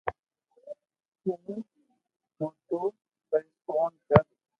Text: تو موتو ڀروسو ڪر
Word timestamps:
تو 1.21 1.31
موتو 2.39 2.79
ڀروسو 3.29 3.79
ڪر 4.07 4.23